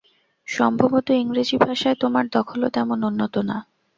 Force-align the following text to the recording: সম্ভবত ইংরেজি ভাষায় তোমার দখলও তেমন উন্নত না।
সম্ভবত 0.47 1.07
ইংরেজি 1.15 1.57
ভাষায় 1.57 1.97
তোমার 1.99 2.25
দখলও 2.27 2.67
তেমন 2.69 2.99
উন্নত 3.03 3.35
না। 3.49 3.57